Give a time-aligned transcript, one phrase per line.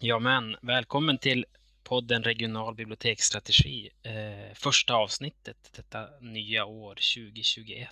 [0.00, 1.46] Ja, men välkommen till
[1.84, 3.90] podden Regional biblioteksstrategi.
[4.02, 7.88] Eh, första avsnittet detta nya år 2021.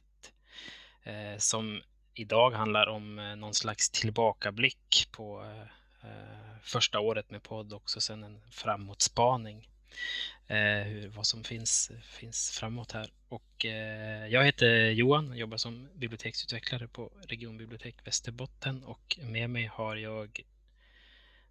[1.03, 1.83] Eh, som
[2.15, 8.01] idag handlar om eh, någon slags tillbakablick på eh, eh första året med podd också
[8.01, 9.69] sen en framåtspaning.
[10.47, 13.11] Eh, hur, vad som finns, finns framåt här.
[13.29, 19.67] Och, eh, jag heter Johan och jobbar som biblioteksutvecklare på Regionbibliotek Västerbotten och med mig
[19.67, 20.41] har jag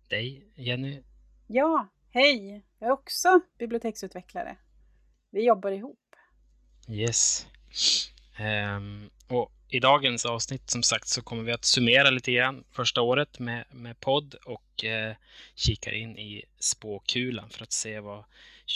[0.08, 1.02] dig, Jenny.
[1.48, 2.64] Ja, hej!
[2.80, 4.58] Jag är också biblioteksutvecklare.
[5.30, 6.16] Vi jobbar ihop.
[6.90, 7.48] Yes.
[8.40, 13.02] Um, och i dagens avsnitt som sagt så kommer vi att summera lite grann första
[13.02, 15.16] året med, med podd och eh,
[15.56, 18.24] kikar in i spåkulan för att se vad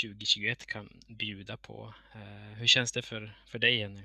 [0.01, 1.93] 2021 kan bjuda på.
[2.13, 4.03] Eh, hur känns det för, för dig Jenny?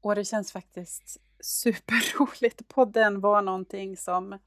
[0.00, 2.68] Och det känns faktiskt superroligt.
[2.68, 4.38] Podden var någonting som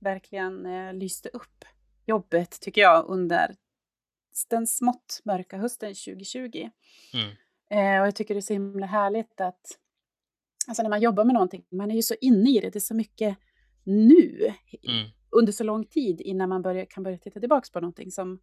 [0.00, 1.64] verkligen eh, lyste upp
[2.06, 3.56] jobbet, tycker jag, under
[4.48, 6.70] den smått mörka hösten 2020.
[7.14, 7.36] Mm.
[7.70, 9.78] Eh, och jag tycker det är så himla härligt att
[10.68, 12.80] alltså när man jobbar med någonting, man är ju så inne i det, det är
[12.80, 13.38] så mycket
[13.84, 14.54] nu,
[14.88, 15.10] mm.
[15.30, 18.40] under så lång tid innan man börjar, kan börja titta tillbaka på någonting som,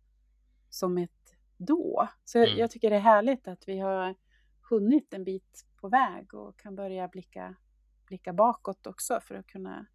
[0.70, 2.10] som ett då.
[2.26, 2.50] Så mm.
[2.50, 4.16] jag, jag tycker det är härligt att vi har
[4.70, 7.56] hunnit en bit på väg och kan börja blicka,
[8.06, 9.86] blicka bakåt också för att kunna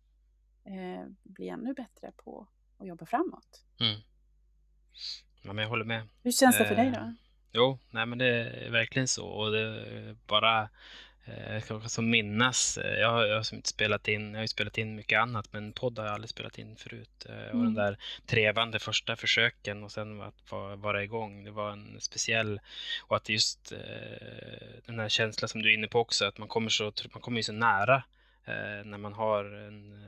[0.64, 2.46] eh, bli ännu bättre på
[2.78, 3.64] att jobba framåt.
[3.80, 4.00] Mm.
[5.42, 6.08] Ja, men jag håller med.
[6.22, 7.14] Hur känns det för eh, dig då?
[7.52, 10.68] Jo, nej men det är verkligen så och det är bara
[11.24, 14.46] eh, jag kan också minnas, eh, jag har, jag har inte spelat in, jag har
[14.46, 17.27] spelat in mycket annat men podd har jag aldrig spelat in förut.
[17.28, 17.40] Mm.
[17.40, 17.74] Och den mm.
[17.74, 22.60] där trevande första försöken och sen att vara igång, det var en speciell
[23.06, 23.72] och att just
[24.86, 27.36] den här känslan som du är inne på också, att man kommer så, man kommer
[27.36, 28.02] ju så nära
[28.84, 30.02] när man har en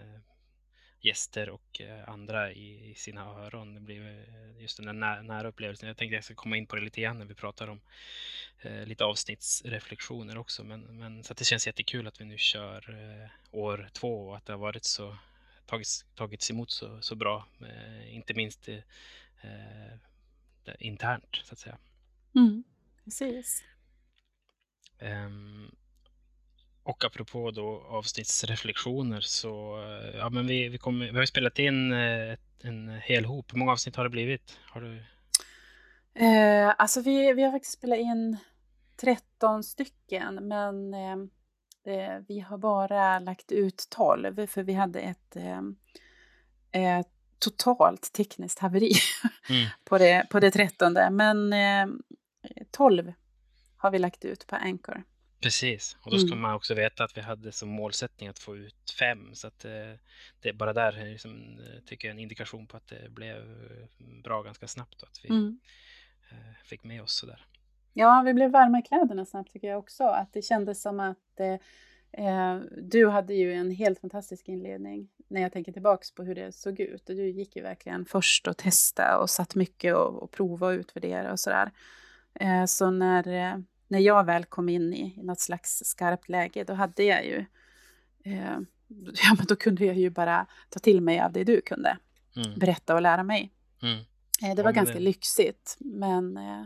[1.05, 3.75] gäster och eh, andra i, i sina öron.
[3.75, 5.87] Det blir eh, just den där nä nära upplevelsen.
[5.87, 7.81] Jag tänkte jag ska komma in på det lite grann när vi pratar om
[8.61, 10.65] eh, lite avsnittsreflektioner också.
[10.65, 14.37] Men, men så att det känns jättekul att vi nu kör eh, år två och
[14.37, 15.17] att det har varit så
[15.67, 17.49] tagits, tagits emot så, så bra.
[17.61, 18.69] Eh, inte minst
[20.79, 21.79] internt så att säga.
[22.35, 22.65] Mm,
[23.05, 23.65] precis.
[24.99, 25.77] Um,
[26.85, 31.93] och apropå då avsnittsreflektioner så eh, ja, men vi, vi, kommer, vi har spelat in
[31.93, 33.53] eh, en hel hop.
[33.53, 34.59] Hur många avsnitt har det blivit?
[34.67, 35.03] Har du...
[36.15, 38.37] Eh, alltså vi, vi har faktiskt spelat in
[38.97, 41.17] 13 stycken men eh,
[41.95, 45.37] eh, vi har bara lagt ut 12 för vi hade ett
[46.73, 47.07] eh,
[47.39, 48.93] totalt tekniskt haveri
[49.51, 49.67] mm.
[49.85, 50.97] på, det, på det 13.
[51.11, 51.55] Men
[52.71, 53.13] 12
[53.77, 55.05] har vi lagt ut på Anchor.
[55.41, 56.41] Precis, och då ska mm.
[56.41, 59.35] man också veta att vi hade som målsättning att få ut fem.
[59.35, 59.71] Så att eh,
[60.41, 63.37] det är bara där liksom, tycker jag en indikation på att det blev
[64.25, 65.61] bra ganska snabbt och att vi mm.
[66.31, 67.47] eh, fick med oss sådär.
[67.97, 70.05] Ja, vi blev varma i kläderna snabbt tycker jag också.
[70.05, 75.41] Att det kändes som att eh, eh, du hade ju en helt fantastisk inledning när
[75.41, 77.09] jag tänker tillbaks på hur det såg ut.
[77.09, 80.73] Och du gick ju verkligen först och testa och satt mycket och, och prova och
[80.73, 81.71] utvärdera och sådär.
[82.35, 83.59] Eh, så när eh,
[83.95, 87.45] när jag väl kom in i, i något slags skarpt läge, då hade jag ju...
[88.25, 88.59] Eh,
[89.15, 91.99] ja, men då kunde jag ju bara ta till mig av det du kunde
[92.37, 92.59] mm.
[92.59, 93.53] berätta och lära mig.
[93.83, 93.99] Mm.
[94.43, 95.01] Eh, det var ja, ganska det...
[95.01, 96.61] lyxigt, men, eh,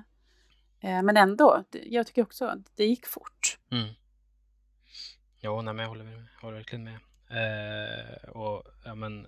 [0.81, 3.59] eh men ändå, jag tycker också att det gick fort.
[3.71, 3.89] Mm.
[5.41, 6.99] Ja, nej, men jag håller, med, håller verkligen med.
[7.31, 9.27] Eh, och ja, men,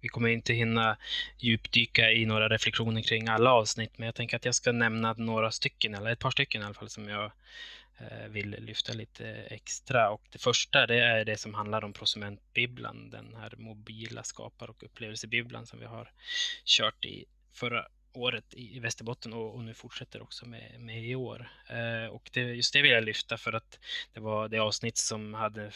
[0.00, 0.96] vi kommer inte hinna
[1.38, 5.50] djupdyka i några reflektioner kring alla avsnitt, men jag tänker att jag ska nämna några
[5.50, 7.32] stycken, eller ett par stycken i alla fall, som jag
[7.98, 10.10] eh, vill lyfta lite extra.
[10.10, 14.82] Och det första det är det som handlar om Prosumentbibblan, den här mobila skapar och
[14.82, 16.12] upplevelsebibblan som vi har
[16.64, 21.50] kört i förra året i Västerbotten och, och nu fortsätter också med, med i år.
[21.68, 23.78] Eh, och det, just det vill jag lyfta för att
[24.12, 25.70] det var det avsnitt som hade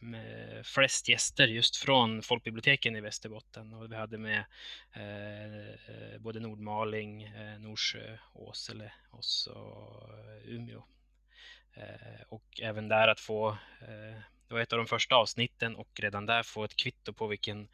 [0.00, 4.44] med flest gäster just från folkbiblioteken i Västerbotten och vi hade med
[4.92, 9.50] eh, både Nordmaling, eh, Norsjö, Åsele och så
[10.10, 10.82] eh, Umeå.
[11.74, 13.50] Eh, och även där att få,
[13.80, 17.26] eh, det var ett av de första avsnitten och redan där få ett kvitto på
[17.26, 17.68] vilken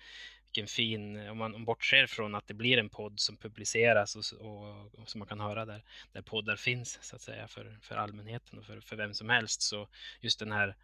[0.48, 4.94] vilken fin, om man bortser från att det blir en podd som publiceras och, och,
[4.94, 8.58] och som man kan höra där, där poddar finns så att säga för, för allmänheten
[8.58, 9.62] och för, för vem som helst.
[9.62, 9.88] Så
[10.20, 10.76] just den här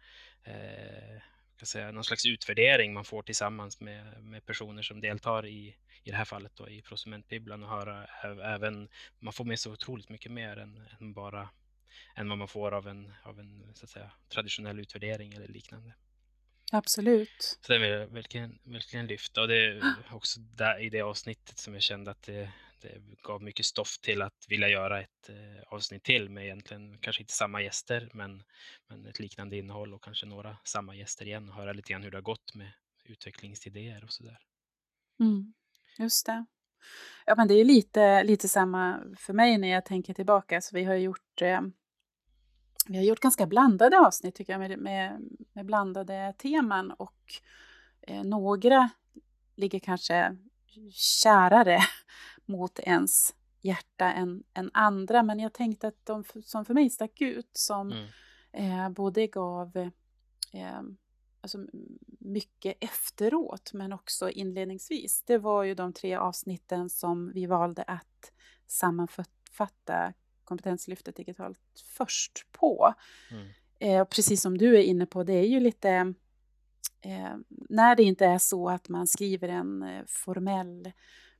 [0.43, 1.21] eh,
[1.57, 6.11] kan säga, någon slags utvärdering man får tillsammans med, med personer som deltar i, i
[6.11, 8.05] det här fallet då, i Prosumentbibblan och höra
[8.43, 8.87] även,
[9.19, 11.49] man får med sig otroligt mycket mer än, än bara
[12.15, 15.93] än vad man får av en, av en så att säga, traditionell utvärdering eller liknande.
[16.71, 17.57] Absolut.
[17.61, 19.41] Så det vill jag verkligen, verkligen lyfta.
[19.41, 22.51] Och det är också där, i det avsnittet som jag kände att det,
[22.81, 27.21] det gav mycket stoff till att vilja göra ett eh, avsnitt till med egentligen kanske
[27.21, 28.43] inte samma gäster men,
[28.87, 32.11] men ett liknande innehåll och kanske några samma gäster igen och höra lite grann hur
[32.11, 32.71] det har gått med
[33.03, 34.37] utvecklingsidéer och sådär.
[35.19, 35.53] Mm,
[35.97, 36.45] just det.
[37.25, 40.61] Ja, men det är lite, lite samma för mig när jag tänker tillbaka.
[40.61, 41.61] Så vi har gjort, eh,
[42.87, 47.33] vi har gjort ganska blandade avsnitt tycker jag med, med, med blandade teman och
[48.01, 48.89] eh, några
[49.55, 50.37] ligger kanske
[50.91, 51.79] kärare
[52.45, 55.23] mot ens hjärta än, än andra.
[55.23, 58.07] Men jag tänkte att de som för mig stack ut som mm.
[58.51, 59.77] eh, både gav
[60.53, 60.81] eh,
[61.41, 61.65] alltså
[62.19, 65.23] mycket efteråt men också inledningsvis.
[65.23, 68.31] Det var ju de tre avsnitten som vi valde att
[68.67, 70.13] sammanfatta
[70.45, 71.59] kompetenslyftet digitalt
[71.97, 72.93] först på.
[73.31, 73.47] Mm.
[73.79, 76.13] Eh, precis som du är inne på, det är ju lite
[77.01, 80.91] eh, när det inte är så att man skriver en eh, formell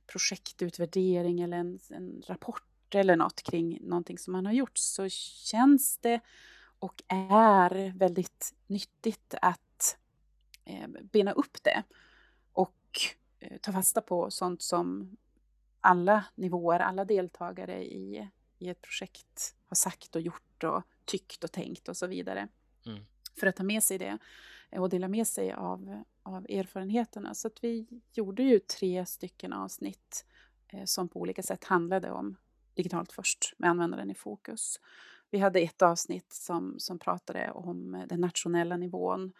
[0.06, 5.98] projektutvärdering eller en, en rapport eller något kring någonting som man har gjort så känns
[5.98, 6.20] det
[6.78, 9.98] och är väldigt nyttigt att
[10.64, 11.82] eh, bena upp det
[12.52, 13.00] och
[13.40, 15.16] eh, ta fasta på sånt som
[15.80, 21.52] alla nivåer, alla deltagare i, i ett projekt har sagt och gjort och tyckt och
[21.52, 22.48] tänkt och så vidare.
[22.86, 23.04] Mm.
[23.40, 24.18] För att ta med sig det
[24.70, 27.34] och dela med sig av, av erfarenheterna.
[27.34, 30.24] Så att vi gjorde ju tre stycken avsnitt
[30.68, 32.36] eh, som på olika sätt handlade om
[32.74, 34.80] digitalt först med användaren i fokus.
[35.30, 39.32] Vi hade ett avsnitt som, som pratade om den nationella nivån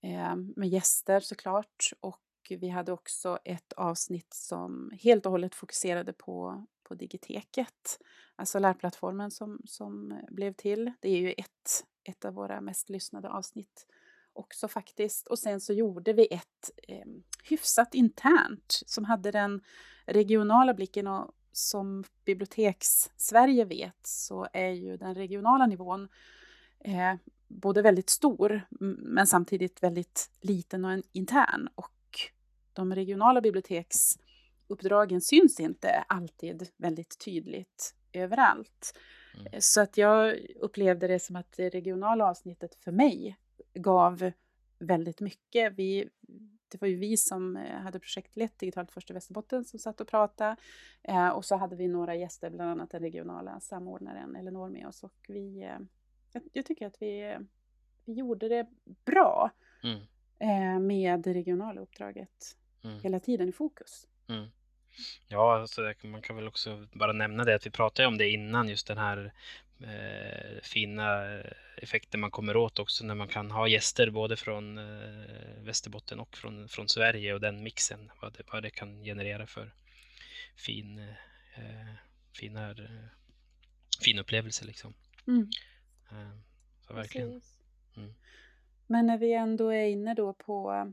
[0.00, 2.18] eh, med gäster såklart och
[2.48, 8.00] vi hade också ett avsnitt som helt och hållet fokuserade på, på digiteket,
[8.36, 10.92] alltså lärplattformen som, som eh, blev till.
[11.00, 13.86] Det är ju ett, ett av våra mest lyssnade avsnitt
[14.32, 15.26] också faktiskt.
[15.26, 17.06] Och sen så gjorde vi ett eh,
[17.44, 19.60] hyfsat internt som hade den
[20.06, 26.08] regionala blicken och som Biblioteks-Sverige vet så är ju den regionala nivån
[26.80, 27.14] eh,
[27.48, 28.62] både väldigt stor
[28.98, 31.68] men samtidigt väldigt liten och intern.
[31.74, 32.20] Och
[32.72, 34.18] de regionala biblioteks
[34.76, 38.98] biblioteksuppdragen syns inte alltid väldigt tydligt överallt.
[39.38, 39.60] Mm.
[39.60, 43.36] Så att jag upplevde det som att det regionala avsnittet för mig
[43.74, 44.32] gav
[44.78, 45.72] väldigt mycket.
[45.76, 46.08] Vi,
[46.68, 50.08] det var ju vi som eh, hade projektlett Digitalt först i Västerbotten som satt och
[50.08, 50.56] pratade.
[51.02, 55.02] Eh, och så hade vi några gäster, bland annat den regionala samordnaren Elinor med oss.
[55.02, 55.78] Och vi, eh,
[56.32, 57.38] jag, jag, tycker att vi,
[58.04, 58.66] vi gjorde det
[59.04, 59.50] bra
[59.84, 60.00] mm.
[60.38, 63.00] eh, med det regionala uppdraget mm.
[63.00, 64.08] hela tiden i fokus.
[64.28, 64.48] Mm.
[65.28, 68.68] Ja, alltså, man kan väl också bara nämna det att vi pratade om det innan,
[68.68, 69.32] just den här
[69.80, 71.40] eh, fina
[71.76, 76.36] effekter man kommer åt också när man kan ha gäster både från eh, Västerbotten och
[76.36, 79.74] från, från Sverige och den mixen, vad det, vad det kan generera för
[80.56, 80.98] fin,
[81.54, 81.94] eh,
[82.32, 83.06] fina, eh,
[84.04, 84.94] fin upplevelse liksom.
[85.26, 85.48] Mm.
[86.10, 86.38] Eh,
[86.86, 87.40] så verkligen.
[87.96, 88.14] Mm.
[88.86, 90.92] Men när vi ändå är inne då på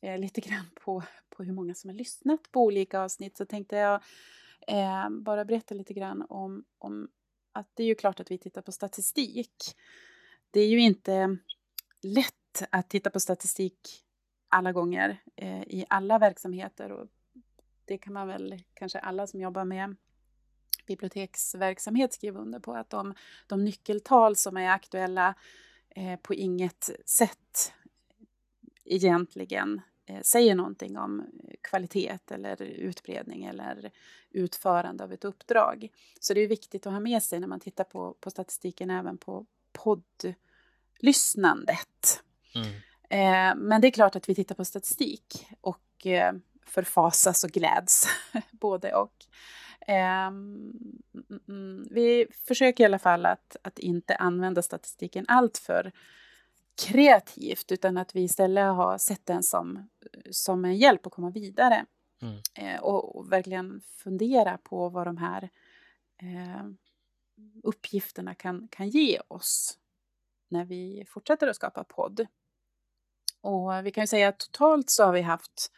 [0.00, 3.76] eh, lite grann på, på hur många som har lyssnat på olika avsnitt så tänkte
[3.76, 4.02] jag
[4.66, 7.08] eh, bara berätta lite grann om, om
[7.52, 9.76] att det är ju klart att vi tittar på statistik.
[10.50, 11.36] Det är ju inte
[12.02, 14.04] lätt att titta på statistik
[14.48, 17.08] alla gånger eh, i alla verksamheter och
[17.84, 19.96] det kan man väl kanske alla som jobbar med
[20.86, 23.14] biblioteksverksamhet skriva under på att de,
[23.46, 25.34] de nyckeltal som är aktuella
[25.90, 27.72] eh, på inget sätt
[28.84, 29.80] egentligen
[30.22, 31.26] säger någonting om
[31.62, 33.90] kvalitet eller utbredning eller
[34.30, 35.88] utförande av ett uppdrag.
[36.20, 39.18] Så det är viktigt att ha med sig när man tittar på, på statistiken även
[39.18, 42.22] på poddlyssnandet.
[42.54, 42.68] Mm.
[43.10, 46.32] Eh, men det är klart att vi tittar på statistik och eh,
[46.66, 48.06] förfasas och gläds,
[48.50, 49.14] både och.
[49.88, 50.30] Eh,
[51.90, 55.92] vi försöker i alla fall att, att inte använda statistiken alltför
[56.74, 59.88] kreativt utan att vi istället har sett den som,
[60.30, 61.86] som en hjälp att komma vidare.
[62.22, 62.40] Mm.
[62.54, 65.50] Eh, och, och, verkligen fundera på vad de här
[66.22, 66.64] eh,
[67.62, 69.78] uppgifterna kan, kan ge oss
[70.48, 72.26] när vi fortsätter att skapa podd.
[73.40, 75.72] Och vi kan ju säga att totalt så har vi haft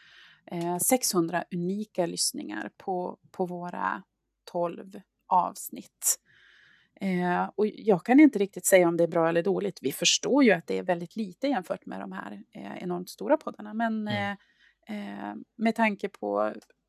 [0.47, 4.03] eh, 600 unika lyssningar på, på våra
[4.45, 6.19] 12 avsnitt.
[7.03, 9.79] Eh, och jag kan inte riktigt säga om det är bra eller dåligt.
[9.83, 13.37] Vi förstår ju att det är väldigt lite jämfört med de här eh, enormt stora
[13.37, 13.75] poddarna.
[13.75, 14.37] Men mm.
[14.89, 16.41] eh, med tanke på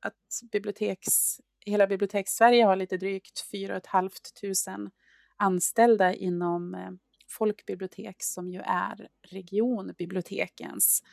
[0.02, 4.92] att biblioteks, hela Bibliotekssverige har lite drygt 4 500
[5.38, 6.98] anställda inom
[7.30, 11.04] folkbibliotek som ju är regionbibliotekens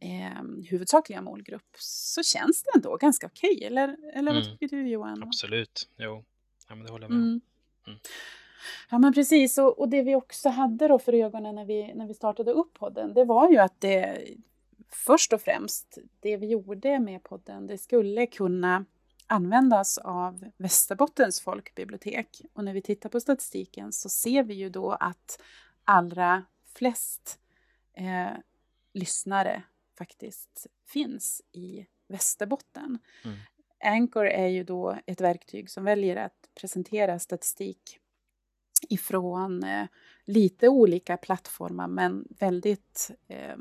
[0.00, 3.64] eh, huvudsakliga målgrupp så känns det ändå ganska okej.
[3.64, 4.58] Eller, eller vad mm.
[4.58, 5.22] tycker du Johan?
[5.22, 6.24] Absolut, jo.
[6.68, 7.28] Ja, men det håller jag med om.
[7.28, 7.40] Mm.
[7.86, 7.98] Mm.
[8.90, 12.06] Ja men precis och, och det vi också hade då för ögonen när vi, när
[12.06, 14.24] vi startade upp podden det var ju att det
[14.90, 18.84] först och främst det vi gjorde med podden det skulle kunna
[19.26, 22.40] användas av Västerbottens folkbibliotek.
[22.52, 25.42] Och när vi tittar på statistiken så ser vi ju då att
[25.84, 27.38] allra flest
[27.92, 28.36] eh,
[28.92, 29.62] lyssnare
[29.98, 32.98] faktiskt finns i Västerbotten.
[33.24, 33.36] Mm.
[33.84, 37.98] Anchor är ju då ett verktyg som väljer att presentera statistik
[38.88, 39.86] ifrån eh,
[40.24, 43.56] lite olika plattformar men väldigt, eh,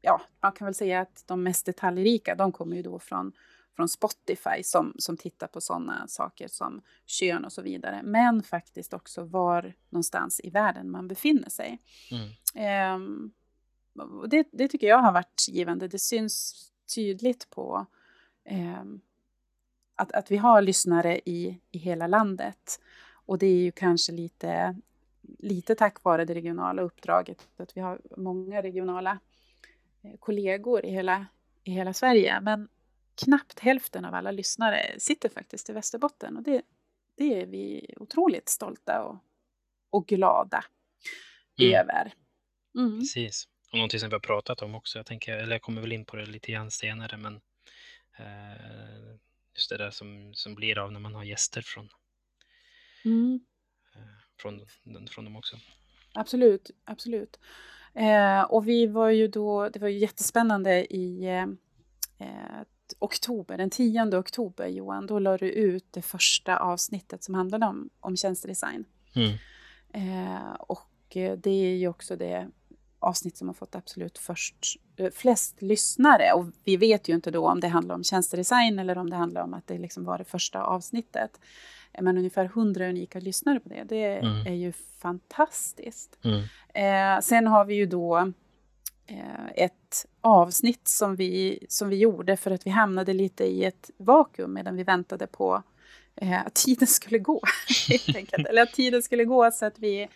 [0.00, 3.32] ja, man kan väl säga att de mest detaljrika, de kommer ju då från
[3.80, 8.00] från Spotify som, som tittar på sådana saker som kön och så vidare.
[8.04, 11.82] Men faktiskt också var någonstans i världen man befinner sig.
[12.10, 12.94] Mm.
[12.94, 13.32] Um,
[14.28, 15.88] det, det, tycker jag har varit givande.
[15.88, 16.54] Det syns
[16.94, 17.86] tydligt på
[18.50, 19.00] um,
[20.00, 22.80] att, att vi har lyssnare i, i hela landet.
[23.12, 24.76] Och det är ju kanske lite,
[25.38, 29.18] lite tack vare det regionala uppdraget, att vi har många regionala
[30.02, 31.26] eh, kollegor i hela,
[31.64, 32.40] i hela Sverige.
[32.40, 32.68] Men
[33.24, 36.62] knappt hälften av alla lyssnare sitter faktiskt i Västerbotten och det,
[37.16, 39.16] det är vi otroligt stolta och,
[39.90, 40.64] och glada
[41.60, 41.74] mm.
[41.74, 42.14] över.
[42.78, 43.00] Mm.
[43.00, 43.48] Precis.
[43.72, 46.04] Och någonting som vi har pratat om också, jag, tänker, eller jag kommer väl in
[46.04, 47.40] på det lite grann senare, men
[48.18, 49.16] eh,
[49.60, 51.88] just det där som, som blir av när man har gäster från,
[53.04, 53.40] mm.
[53.94, 54.00] eh,
[54.40, 54.66] från,
[55.08, 55.56] från dem också.
[56.14, 57.38] Absolut, absolut.
[57.94, 61.42] Eh, och vi var ju då, det var ju jättespännande i eh,
[62.26, 62.62] eh
[62.98, 67.90] oktober, den 10 oktober Johan, då la du ut det första avsnittet som handlade om,
[68.00, 68.84] om tjänstedesign.
[69.14, 69.32] Mm.
[69.92, 72.50] Eh, och eh, det är ju också det
[73.00, 76.32] avsnitt som har fått absolut först, eh, flest lyssnare.
[76.32, 79.42] Och vi vet ju inte då om det handlar om tjänstedesign eller om det handlar
[79.42, 81.40] om att det liksom var det första avsnittet.
[81.92, 84.46] Eh, men ungefär 100 unika lyssnare på det, det mm.
[84.46, 86.18] är ju fantastiskt.
[86.24, 86.42] Mm.
[86.74, 88.32] Eh, sen har vi ju då
[89.10, 93.90] Eh, ett avsnitt som vi, som vi gjorde för att vi hamnade lite i ett
[93.96, 95.62] vakuum medan vi väntade på
[96.16, 97.40] eh, att tiden skulle gå.
[97.88, 98.46] helt enkelt.
[98.48, 100.08] Eller att tiden skulle gå så att, vi,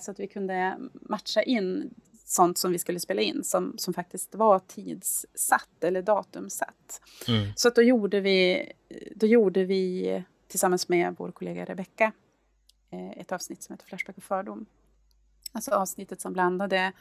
[0.00, 1.94] så att vi kunde matcha in
[2.24, 7.00] sånt som vi skulle spela in som, som faktiskt var tidssatt eller datumsatt.
[7.28, 7.52] Mm.
[7.56, 8.72] Så att då gjorde vi,
[9.14, 12.12] då gjorde vi tillsammans med vår kollega Rebecka
[12.90, 14.66] eh, ett avsnitt som heter Flashback och fördom.
[15.52, 16.92] Alltså avsnittet som blandade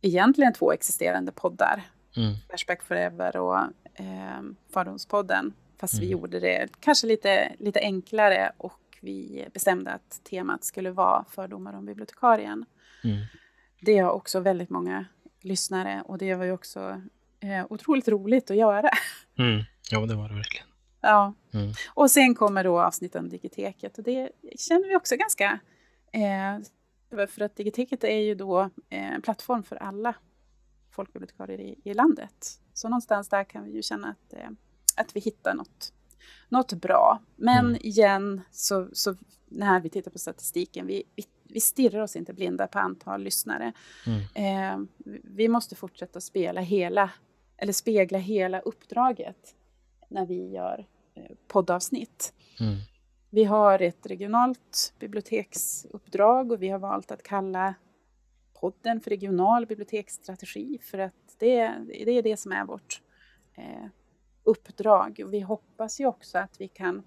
[0.00, 1.82] egentligen två existerande poddar.
[2.16, 2.34] Mm.
[2.48, 3.58] Flashback Forever och
[3.94, 5.52] eh, Fördomspodden.
[5.78, 6.06] Fast mm.
[6.06, 8.72] vi gjorde det kanske lite, lite enklare och
[9.06, 12.64] vi bestämde att temat skulle vara fördomar om bibliotekarien.
[13.04, 13.16] Mm.
[13.80, 15.06] Det har också väldigt många
[15.40, 17.02] lyssnare och det var ju också
[17.40, 18.90] eh, otroligt roligt att göra.
[19.38, 19.62] Mm.
[19.90, 20.66] Ja, det var det verkligen.
[21.00, 21.34] Ja.
[21.54, 21.72] Mm.
[21.94, 25.60] Och sen kommer då avsnittet om digiteket och det känner vi också ganska
[26.12, 26.58] eh,
[27.26, 30.14] för att Digiteket är ju då eh, en plattform för alla
[30.90, 32.60] folkbibliotekarier i, i landet.
[32.74, 34.50] Så någonstans där kan vi ju känna att, eh,
[34.96, 35.92] att vi hittar något,
[36.48, 37.22] något bra.
[37.36, 37.78] Men mm.
[37.82, 39.16] igen, så, så
[39.48, 43.72] när vi tittar på statistiken, vi, vi, vi stirrar oss inte blinda på antal lyssnare.
[44.06, 44.20] Mm.
[44.34, 44.86] Eh,
[45.24, 47.10] vi måste fortsätta spela hela,
[47.56, 49.54] eller spegla hela uppdraget
[50.08, 52.34] när vi gör eh, poddavsnitt.
[52.60, 52.76] Mm.
[53.30, 57.74] Vi har ett regionalt biblioteksuppdrag och vi har valt att kalla
[58.60, 63.02] podden för regional biblioteksstrategi för att det, det är det som är vårt
[63.54, 63.86] eh,
[64.46, 65.20] uppdrag.
[65.24, 67.02] Och vi hoppas ju också att vi kan,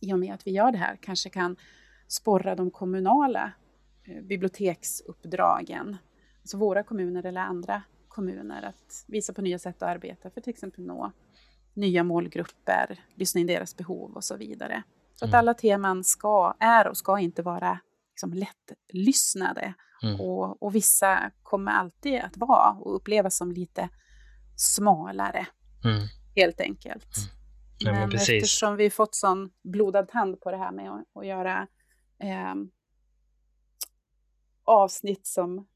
[0.00, 1.56] i och med att vi gör det här, kanske kan
[2.08, 3.52] sporra de kommunala
[4.04, 5.96] eh, biblioteksuppdragen,
[6.40, 10.50] alltså våra kommuner eller andra kommuner, att visa på nya sätt att arbeta för till
[10.50, 11.12] exempel nå
[11.74, 14.82] nya målgrupper, lyssna in deras behov och så vidare.
[15.14, 15.38] Så att mm.
[15.38, 19.74] alla teman ska, är och ska inte vara liksom lättlyssnade.
[20.02, 20.20] Mm.
[20.20, 23.88] Och, och vissa kommer alltid att vara och upplevas som lite
[24.56, 25.46] smalare,
[25.84, 26.06] mm.
[26.36, 27.08] Helt enkelt.
[27.78, 31.26] Ja, men, men eftersom vi fått sån blodad tand på det här med att, att
[31.26, 31.66] göra
[32.22, 32.54] eh,
[34.64, 35.66] avsnitt som,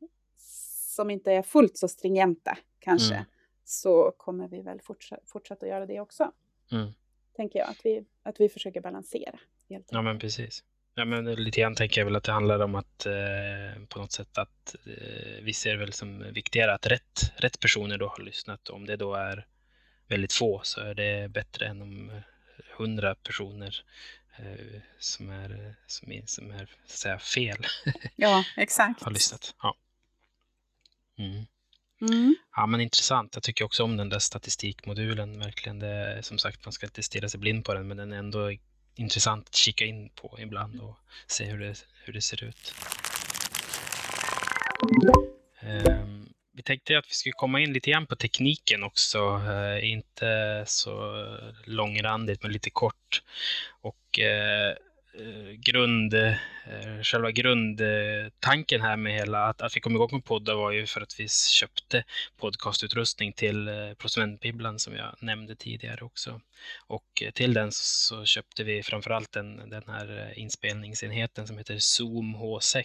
[0.96, 3.26] som inte är fullt så stringenta kanske, mm.
[3.64, 6.32] så kommer vi väl fortsätta, fortsätta göra det också.
[6.72, 6.92] Mm
[7.40, 9.38] tänker jag, att vi, att vi försöker balansera.
[9.68, 10.64] Ja, men precis.
[10.94, 14.12] Ja, men lite grann tänker jag väl att det handlar om att eh, på något
[14.12, 18.68] sätt att eh, vi ser väl som viktigare att rätt, rätt personer då har lyssnat.
[18.68, 19.46] Om det då är
[20.10, 22.22] väldigt få så är det bättre än om
[22.76, 23.84] hundra personer
[24.38, 27.66] eh, som är, som är, som är så säga, fel
[28.16, 29.02] Ja, exakt.
[29.02, 29.54] har lyssnat.
[29.62, 29.74] Ja.
[31.18, 31.46] Mm.
[32.00, 32.36] Mm.
[32.56, 33.34] Ja, men intressant.
[33.34, 35.38] Jag tycker också om den där statistikmodulen.
[35.38, 35.78] Verkligen.
[35.78, 38.16] Det är, som sagt, man ska inte stirra sig blind på den, men den är
[38.16, 38.50] ändå
[38.94, 42.74] intressant att kika in på ibland och se hur det, hur det ser ut.
[45.62, 46.19] Um,
[46.52, 49.18] vi tänkte att vi skulle komma in lite grann på tekniken också.
[49.18, 51.26] Eh, inte så
[51.64, 53.22] långrandigt, men lite kort.
[53.80, 54.70] Och eh,
[55.14, 60.54] eh, grund, eh, själva grundtanken här med hela att, att vi kom igång med poddar
[60.54, 62.04] var ju för att vi köpte
[62.36, 66.40] podcastutrustning till eh, Prosumentbibblan som jag nämnde tidigare också.
[66.86, 71.78] Och eh, till den så, så köpte vi framförallt den, den här inspelningsenheten som heter
[71.78, 72.84] Zoom H6.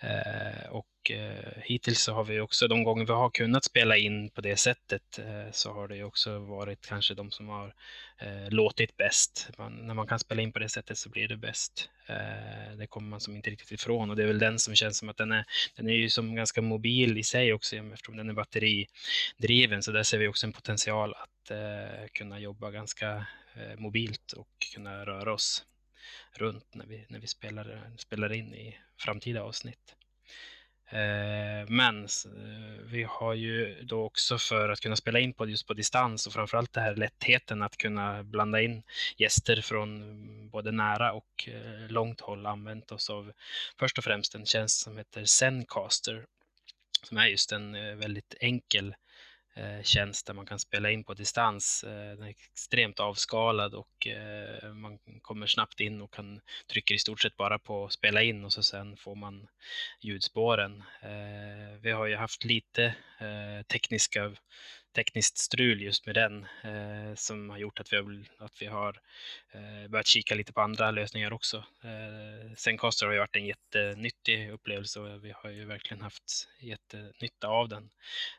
[0.00, 4.30] Eh, och eh, hittills så har vi också, de gånger vi har kunnat spela in
[4.30, 7.74] på det sättet, eh, så har det ju också varit kanske de som har
[8.18, 9.50] eh, låtit bäst.
[9.58, 11.90] Man, när man kan spela in på det sättet så blir det bäst.
[12.06, 14.98] Eh, det kommer man som inte riktigt ifrån och det är väl den som känns
[14.98, 15.44] som att den är,
[15.76, 20.02] den är ju som ganska mobil i sig också eftersom den är batteridriven så där
[20.02, 25.32] ser vi också en potential att eh, kunna jobba ganska eh, mobilt och kunna röra
[25.32, 25.64] oss
[26.32, 29.94] runt när vi, när vi spelar, spelar in i framtida avsnitt.
[30.90, 35.66] Eh, men eh, vi har ju då också för att kunna spela in på just
[35.66, 38.82] på distans och framförallt det här lättheten att kunna blanda in
[39.16, 43.32] gäster från mm, både nära och eh, långt håll använt oss av
[43.78, 46.26] först och främst en tjänst som heter Zencaster
[47.02, 48.94] som är just en väldigt enkel Eh,
[49.58, 51.84] Eh, tjänst där man kan spela in på distans.
[51.84, 56.40] Eh, den är extremt avskalad och eh, man kommer snabbt in och kan
[56.72, 59.48] trycker i stort sett bara på spela in och så sen får man
[60.00, 60.82] ljudspåren.
[61.80, 62.94] Vi har ju haft lite
[63.66, 64.32] tekniska
[64.92, 69.00] tekniskt strul just med den eh, som har gjort att vi har, att vi har
[69.52, 71.56] eh, börjat kika lite på andra lösningar också.
[71.56, 77.48] Eh, Zencaster har ju varit en jättenyttig upplevelse och vi har ju verkligen haft jättenytta
[77.48, 77.90] av den.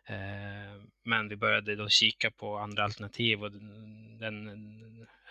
[0.06, 3.51] Eh, men vi började då kika på andra alternativ och
[4.20, 4.48] den,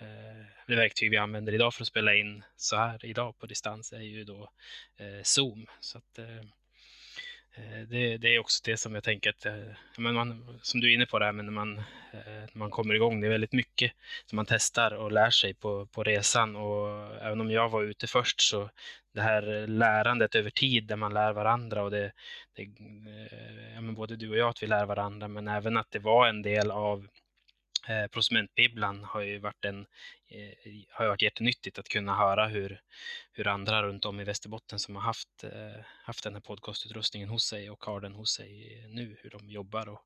[0.00, 3.92] eh, det verktyg vi använder idag för att spela in så här idag på distans
[3.92, 4.50] är ju då
[4.96, 5.66] eh, Zoom.
[5.80, 6.44] Så att, Eh,
[7.54, 9.54] Eh, det, det, är också det som jag tänker att, eh,
[9.98, 11.84] men man, som du är inne på där, men när man, eh,
[12.52, 13.92] när man kommer igång, det är väldigt mycket
[14.26, 16.56] som man testar och lär sig på, på resan.
[16.56, 18.70] Och även om jag var ute först så
[19.14, 22.12] det här lärandet över tid där man lär varandra och det,
[22.52, 22.62] det
[23.74, 26.28] ja, men både du och jag att vi lär varandra men även att det var
[26.28, 27.06] en del av
[27.88, 29.86] eh, Prosumentbibblan har ju varit, en,
[30.28, 32.80] eh, har varit jättenyttigt att kunna höra hur,
[33.32, 37.44] hur andra runt om i Västerbotten som har haft, eh, haft den här podcastutrustningen hos
[37.44, 40.04] sig och har den hos sig eh, nu, hur de jobbar och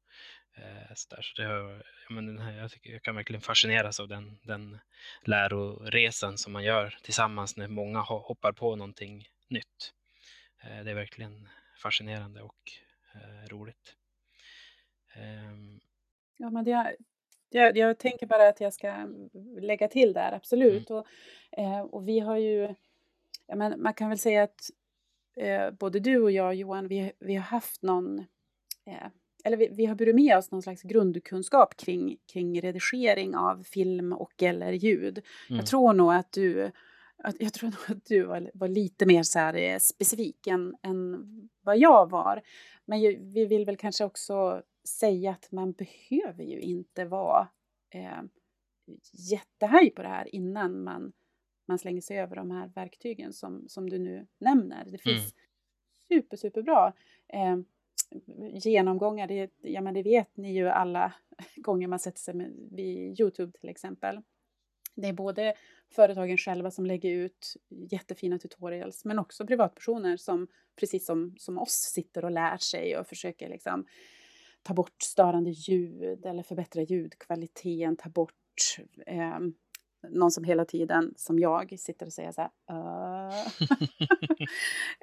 [0.55, 1.23] eh, så där.
[1.23, 4.39] Så det har, ja, men den här, jag, tycker, jag kan verkligen fascineras av den,
[4.43, 4.79] den
[5.25, 9.95] läroresan som man gör tillsammans när många hoppar på någonting nytt.
[10.63, 12.73] Eh, det är verkligen fascinerande och
[13.15, 13.97] eh, roligt.
[15.15, 15.81] Ehm.
[16.37, 16.97] Ja, men det,
[17.55, 19.09] jag, jag tänker bara att jag ska
[19.61, 20.91] lägga till där, absolut.
[20.91, 21.01] Mm.
[21.03, 21.07] Och,
[21.59, 22.75] eh, och vi har ju,
[23.55, 24.71] men man kan väl säga att
[25.37, 28.19] eh, både du och jag Johan, vi, vi har haft någon,
[28.87, 29.07] eh,
[29.45, 34.13] eller vi, vi har burit med oss någon slags grundkunskap kring, kring redigering av film
[34.13, 35.19] och eller ljud.
[35.49, 35.59] Mm.
[35.59, 36.71] Jag tror nog att du
[37.25, 40.75] att, jag tror nog att du var, var lite mer så här, eh, specifik än,
[40.83, 41.25] än
[41.63, 42.43] vad jag var.
[42.85, 43.01] Men
[43.33, 47.49] vi vill väl kanske också säga att man behöver ju inte vara
[47.91, 48.23] eh,
[49.13, 51.13] jättehaj på det här innan man,
[51.67, 54.85] man slänger sig över de här verktygen som, som du nu nämner.
[54.85, 55.35] Det finns mm.
[56.09, 56.93] super, superbra
[57.29, 57.57] eh,
[58.65, 59.27] genomgångar.
[59.27, 61.15] Det, ja, men det vet ni ju alla
[61.57, 64.21] gånger man sätter sig med, vid Youtube till exempel.
[64.95, 65.55] Det är både
[65.91, 71.73] företagen själva som lägger ut jättefina tutorials men också privatpersoner som precis som, som oss
[71.73, 73.87] sitter och lär sig och försöker liksom
[74.63, 78.35] ta bort störande ljud eller förbättra ljudkvaliteten, ta bort
[79.07, 79.39] eh,
[80.09, 83.47] någon som hela tiden, som jag, sitter och säger så här uh.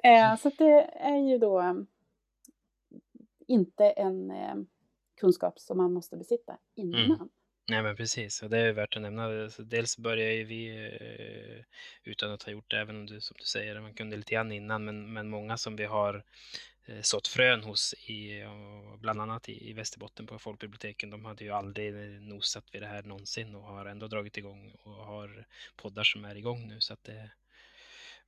[0.32, 1.74] eh, Så det är ju då eh,
[3.46, 4.54] inte en eh,
[5.20, 7.04] kunskap som man måste besitta innan.
[7.04, 7.28] Mm.
[7.70, 9.28] Nej men precis, och det är värt att nämna.
[9.58, 11.64] Dels började vi eh,
[12.10, 14.52] utan att ha gjort det, även om du som du säger, man kunde lite grann
[14.52, 16.24] innan, men, men många som vi har
[16.86, 18.44] Eh, sått frön hos, i,
[18.98, 21.10] bland annat i, Västerbotten på folkbiblioteken.
[21.10, 24.92] De hade ju aldrig nosat vid det här någonsin och har ändå dragit igång och
[24.92, 26.80] har poddar som är igång nu.
[26.80, 27.30] Så att det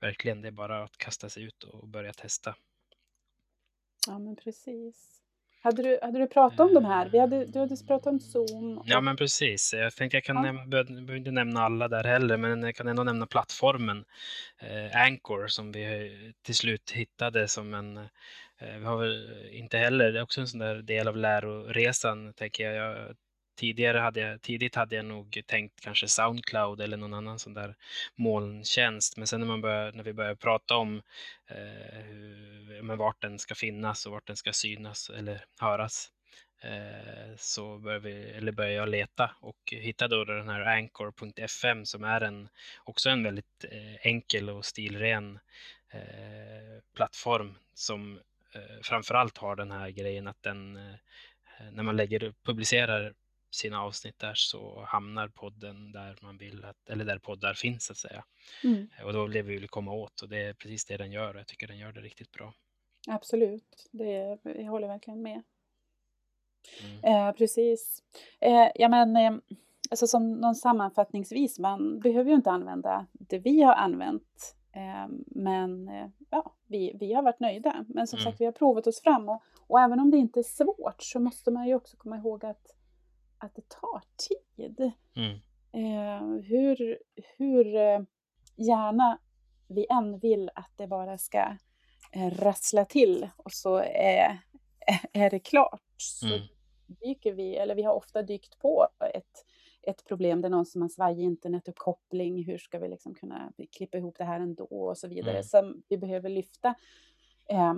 [0.01, 2.55] verkligen, det är bara att kasta sig ut och börja testa.
[4.07, 5.22] Ja, men precis.
[5.65, 7.09] Hade du, hade du pratat om de här?
[7.09, 8.79] Vi hade, du hade pratat om Zoom.
[8.79, 8.85] Och...
[8.87, 9.75] Ja, men precis.
[9.75, 10.43] Jag tänkte jag kan ja.
[10.43, 14.05] nämna, behöver inte nämna alla där heller, men jag kan ändå nämna plattformen
[14.59, 20.13] eh, Anchor som vi till slut hittade som en eh, vi har väl inte heller,
[20.13, 22.97] det är också en sån där del av läroresan, tänker jag.
[22.97, 23.17] jag
[23.63, 27.75] tidigare hade jag, tidigt hade jag nog tänkt kanske Soundcloud eller någon annan sån där
[28.15, 29.17] molntjänst.
[29.17, 31.03] Men sen när, man börjar, när vi börjar prata om
[31.47, 36.11] eh, men vart den ska finnas och vart den ska synas eller höras
[36.63, 42.05] eh, så börjar, vi, eller börjar jag leta och hitta då den här anchor.fm som
[42.05, 42.49] är en,
[42.85, 45.39] också en väldigt eh, enkel och stilren
[45.91, 48.21] eh, plattform som
[48.55, 50.95] eh, framförallt har den här grejen att den eh,
[51.73, 53.15] när man lägger, publicerar
[53.55, 57.93] sina avsnitt där så hamnar podden där man vill att, eller där poddar finns så
[57.93, 58.25] att säga.
[58.65, 58.89] Mm.
[59.05, 61.41] Och då vill vi vill komma åt och det är precis det den gör och
[61.41, 62.55] jag tycker den gör det riktigt bra.
[63.09, 65.43] Absolut, det, jag håller verkligen med.
[66.83, 67.29] Mm.
[67.29, 68.03] Eh, precis.
[68.41, 69.33] Eh, ja men, eh,
[69.91, 74.57] alltså som någon sammanfattningsvis, man behöver ju inte använda det vi har använt.
[74.73, 77.85] Eh, men eh, ja, vi, vi har varit nöjda.
[77.89, 78.25] Men som mm.
[78.25, 81.21] sagt, vi har provat oss fram och, och även om det inte är svårt så
[81.21, 82.67] måste man ju också komma ihåg att
[83.45, 84.93] att det tar tid.
[85.17, 85.41] Mm.
[85.73, 86.99] Eh, hur,
[87.37, 88.01] hur eh,
[88.57, 89.19] gärna
[89.69, 91.57] vi än vill att det bara ska
[92.13, 94.39] eh, rassla till och så är,
[95.13, 95.83] är det klart.
[95.97, 96.41] Så mm.
[96.87, 99.45] dyker vi, eller vi har ofta dykt på ett,
[99.83, 100.41] ett problem.
[100.41, 102.45] Det är någon som har svajig internetuppkoppling.
[102.45, 105.31] Hur ska vi liksom kunna klippa ihop det här ändå och så vidare.
[105.31, 105.43] Mm.
[105.43, 106.75] Som vi behöver lyfta
[107.49, 107.75] eh,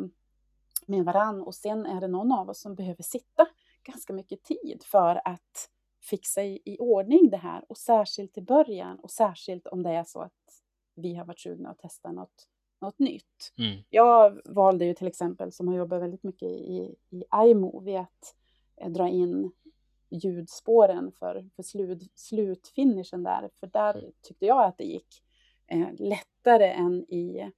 [0.86, 1.42] med varann.
[1.42, 3.46] Och sen är det någon av oss som behöver sitta
[3.84, 5.70] ganska mycket tid för att
[6.00, 10.04] fixa i, i ordning det här och särskilt i början och särskilt om det är
[10.04, 10.62] så att
[10.94, 12.48] vi har varit sugna att testa något,
[12.80, 13.52] något nytt.
[13.58, 13.82] Mm.
[13.90, 18.36] Jag valde ju till exempel, som har jobbat väldigt mycket i, i iMovie, att
[18.76, 19.52] eh, dra in
[20.10, 24.12] ljudspåren för, för slut, slutfinishen där, för där mm.
[24.22, 25.22] tyckte jag att det gick
[25.66, 27.50] eh, lättare än i,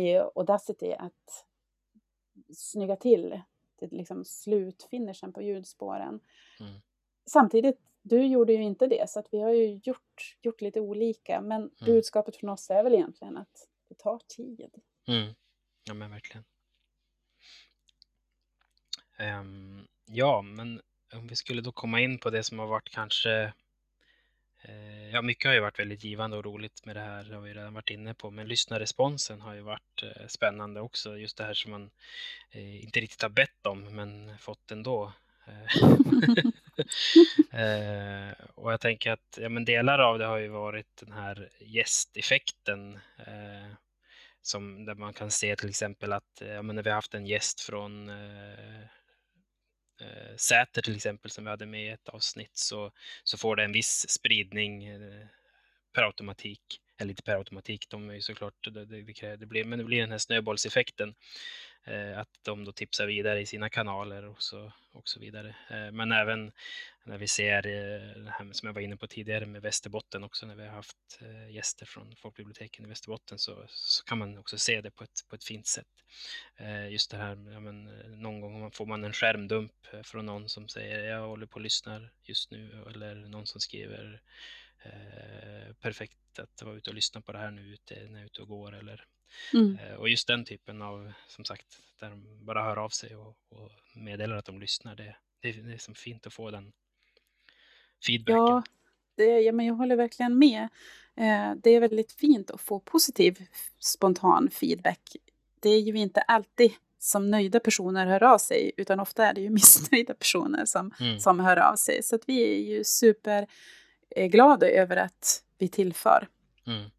[0.00, 1.46] i Audacity att
[2.54, 3.40] snygga till
[3.80, 6.20] det, liksom slutfinishen på ljudspåren.
[6.60, 6.80] Mm.
[7.26, 11.40] Samtidigt, du gjorde ju inte det, så att vi har ju gjort, gjort lite olika.
[11.40, 11.72] Men mm.
[11.78, 14.74] budskapet från oss är väl egentligen att det tar tid.
[15.08, 15.34] Mm.
[15.84, 16.44] Ja, men verkligen.
[19.40, 20.80] Um, ja, men
[21.14, 23.52] om vi skulle då komma in på det som har varit kanske
[24.62, 27.42] Eh, ja, mycket har ju varit väldigt givande och roligt med det här, det har
[27.42, 31.44] vi redan varit inne på, men lyssnarresponsen har ju varit eh, spännande också, just det
[31.44, 31.90] här som man
[32.50, 35.12] eh, inte riktigt har bett om, men fått ändå.
[38.54, 42.94] och jag tänker att ja, men delar av det har ju varit den här gästeffekten.
[43.18, 43.74] Eh,
[44.42, 47.26] som, där man kan se till exempel att ja, men när vi har haft en
[47.26, 48.84] gäst från eh,
[50.00, 52.92] eh, Säter till exempel som vi hade med i ett avsnitt så,
[53.24, 55.26] så får det en viss spridning eh,
[55.94, 56.80] per automatik.
[56.98, 60.00] Eller inte per automatik, de är ju såklart, det, det, det, blir, men det blir
[60.00, 61.14] den här snöbollseffekten.
[61.84, 65.48] Eh, att de då tipsar vidare i sina kanaler och så, och så vidare.
[65.70, 66.52] Eh, men även
[67.04, 70.46] när vi ser eh, det här som jag var inne på tidigare med Västerbotten också,
[70.46, 74.80] när vi har haft gäster från folkbiblioteken i Västerbotten så, så kan man också se
[74.80, 75.86] det på ett, på ett fint sätt.
[76.90, 77.84] Just det här, ja, men,
[78.22, 82.12] någon gång får man en skärmdump från någon som säger jag håller på och lyssnar
[82.22, 84.22] just nu eller någon som skriver
[85.80, 88.42] perfekt att vara ute och lyssna på det här nu ute, när jag är ute
[88.42, 89.06] och går eller
[89.54, 89.78] Mm.
[89.78, 93.36] Eh, och just den typen av, som sagt, där de bara hör av sig och,
[93.48, 96.72] och meddelar att de lyssnar, det, det, det är som fint att få den
[98.06, 98.36] feedbacken.
[98.36, 98.62] Ja,
[99.16, 100.62] det, ja men jag håller verkligen med.
[101.16, 103.46] Eh, det är väldigt fint att få positiv
[103.78, 105.16] spontan feedback.
[105.60, 109.40] Det är ju inte alltid som nöjda personer hör av sig, utan ofta är det
[109.40, 111.20] ju missnöjda personer som, mm.
[111.20, 112.02] som hör av sig.
[112.02, 116.28] Så att vi är ju superglada över att vi tillför.
[116.66, 116.90] Mm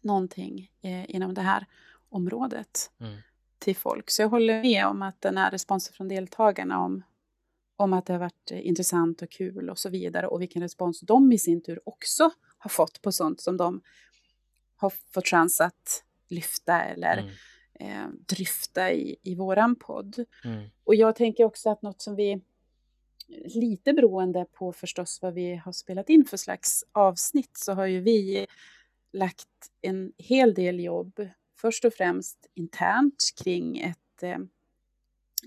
[0.00, 1.66] någonting eh, inom det här
[2.08, 3.18] området mm.
[3.58, 4.10] till folk.
[4.10, 7.02] Så jag håller med om att den här responsen från deltagarna om,
[7.76, 11.00] om att det har varit eh, intressant och kul och så vidare och vilken respons
[11.00, 13.80] de i sin tur också har fått på sånt som de
[14.76, 17.32] har fått chans att lyfta eller mm.
[17.74, 20.24] eh, dryfta i, i våran podd.
[20.44, 20.68] Mm.
[20.84, 22.40] Och jag tänker också att något som vi
[23.54, 28.00] lite beroende på förstås vad vi har spelat in för slags avsnitt så har ju
[28.00, 28.46] vi
[29.12, 29.48] lagt
[29.80, 31.28] en hel del jobb,
[31.60, 34.38] först och främst internt kring ett eh,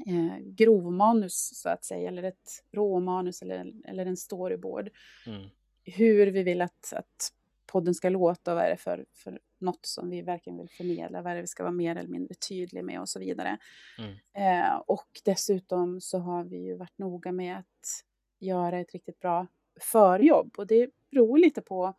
[0.05, 4.89] eh, grovmanus så att säga, eller ett råmanus eller, eller en storyboard.
[5.27, 5.49] Mm.
[5.83, 7.33] Hur vi vill att, att
[7.71, 11.21] podden ska låta och vad är det för, för något som vi verkligen vill förmedla,
[11.21, 13.57] vad det vi ska vara mer eller mindre tydlig med och så vidare.
[13.97, 14.15] Mm.
[14.33, 18.05] Eh, och dessutom så har vi ju varit noga med att
[18.39, 19.47] göra ett riktigt bra
[19.81, 21.93] förjobb och det beror lite på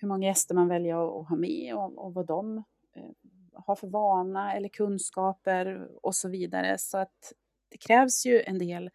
[0.00, 2.56] hur många gäster man väljer att ha med och, och vad de
[2.94, 3.10] eh,
[3.52, 6.78] har för vana eller kunskaper och så vidare.
[6.78, 7.32] Så att
[7.68, 8.90] det krävs ju en del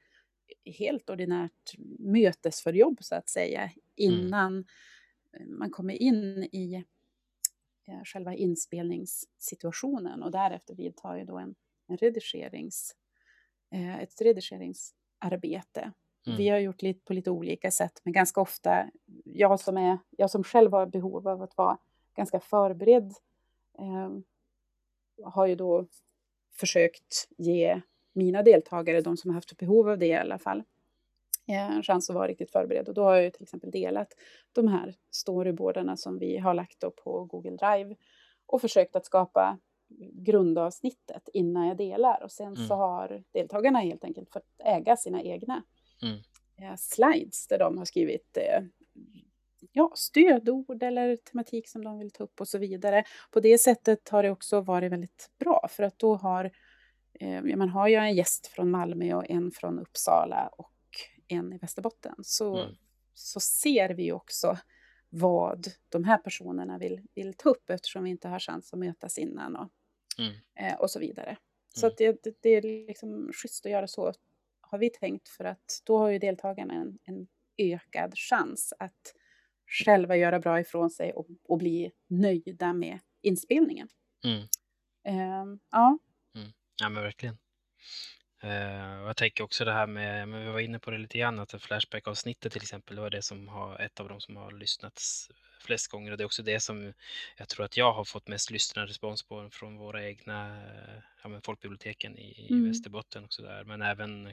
[0.65, 4.19] helt ordinärt mötesförjobb så att säga Mm.
[4.19, 4.65] innan
[5.47, 6.83] man kommer in i
[7.87, 11.55] eh, själva inspelningssituationen och därefter vidtar ju då en,
[11.87, 12.95] en redigerings,
[14.01, 15.91] ett redigeringsarbete.
[16.25, 16.38] Mm.
[16.38, 18.89] Vi har gjort lite på lite olika sätt, men ganska ofta,
[19.25, 21.77] jag som, är, jag som själv har behov av att vara
[22.15, 23.13] ganska förberedd,
[23.79, 24.09] eh,
[25.23, 25.88] har ju då
[26.55, 27.81] försökt ge
[28.13, 30.63] mina deltagare, de som har haft behov av det i alla fall,
[31.47, 32.88] eh, en chans att vara riktigt förberedd.
[32.88, 34.13] Och då har jag till exempel delat
[34.53, 37.95] de här storyboardarna som vi har lagt då på Google Drive
[38.45, 39.57] och försökt att skapa
[40.13, 42.23] grundavsnittet innan jag delar.
[42.23, 42.77] Och sen så Mm.
[42.77, 45.63] har deltagarna helt enkelt fått äga sina egna
[46.03, 46.17] Mm.
[46.61, 48.63] eh, slides där de har skrivit eh,
[49.71, 53.03] ja, stödord eller tematik som de vill ta upp och så vidare.
[53.31, 56.51] På det sättet har det också varit väldigt bra för att då har
[57.19, 60.71] eh, man har ju en gäst från Malmö och en från Uppsala och
[61.27, 62.15] en i Västerbotten.
[62.21, 62.75] Så, Mm.
[63.13, 64.57] så ser vi också
[65.09, 69.17] vad de här personerna vill, vill ta upp eftersom vi inte har chans att mötas
[69.17, 69.69] innan och,
[70.19, 70.75] Mm.
[70.79, 71.37] och så vidare.
[71.75, 71.91] Så Mm.
[71.91, 74.13] att det, det, det är liksom schysst att göra så,
[74.73, 79.13] har vi tänkt, för att då har ju deltagarna en, en ökad chans att
[79.67, 83.88] själva göra bra ifrån sig och, och bli nöjda med inspelningen.
[84.25, 84.47] Mm.
[85.03, 85.97] Ehm, ja,
[86.81, 87.38] Ja men verkligen.
[89.01, 91.39] Och jag tänker också det här med, men vi var inne på det lite grann,
[91.39, 95.29] att Flashback-avsnittet till exempel, det var det som har, ett av de som har lyssnats
[95.63, 96.93] flest gånger och det är också det som
[97.38, 100.62] jag tror att jag har fått mest lyssnarrespons på från våra egna
[101.23, 102.67] ja, men folkbiblioteken i, i Mm.
[102.67, 103.63] Västerbotten och sådär.
[103.63, 104.25] Men även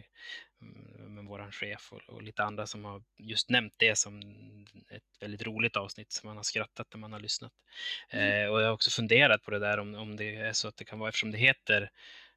[0.62, 4.20] mm, med våran chef och, och lite andra som har just nämnt det som
[4.88, 7.53] ett väldigt roligt avsnitt som man har skrattat när man har lyssnat.
[8.11, 8.44] Mm.
[8.44, 10.77] Eh, och jag har också funderat på det där om, om det är så att
[10.77, 11.90] det kan vara, eftersom det heter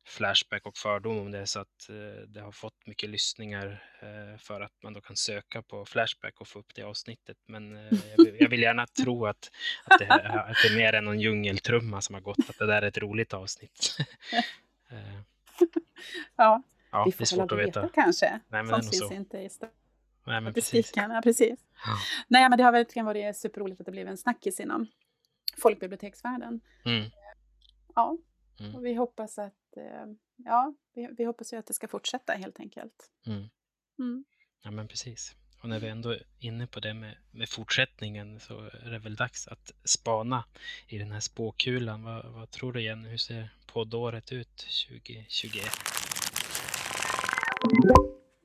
[0.06, 1.96] Flashback och fördom, om det är så att eh,
[2.28, 6.48] det har fått mycket lyssningar eh, för att man då kan söka på Flashback och
[6.48, 7.38] få upp det avsnittet.
[7.48, 9.52] Men eh, jag, vill, jag vill gärna tro att,
[9.86, 12.82] att, det, att det är mer än någon djungeltrumma som har gått, att det där
[12.82, 13.98] är ett roligt avsnitt.
[16.36, 17.82] Ja ja, vi det är får svårt att veta.
[17.82, 18.26] veta kanske.
[18.26, 19.14] är Sånt finns så.
[19.14, 19.50] inte i
[20.26, 20.92] Nej, men precis.
[20.96, 21.60] Ja, precis.
[21.86, 21.98] Ja.
[22.28, 24.88] Nej, men det har verkligen varit superroligt att det blev en snackis inom
[25.58, 26.62] folkbiblioteksvärlden.
[26.86, 27.10] Mm,
[27.96, 28.18] Ja,
[28.60, 28.76] Mm.
[28.76, 29.54] och vi hoppas att
[30.36, 33.12] ja, vi, vi hoppas ju att det ska fortsätta helt enkelt.
[33.26, 33.50] mm.
[34.00, 34.26] Mm.
[34.64, 35.36] Ja, men precis.
[35.64, 39.16] Och när vi ändå är inne på det med, med fortsättningen så är det väl
[39.16, 40.44] dags att spana
[40.88, 42.04] i den här spåkulan.
[42.04, 43.10] Vad, vad tror du Jenny?
[43.10, 44.58] Hur ser poddåret ut
[44.90, 45.66] 2021?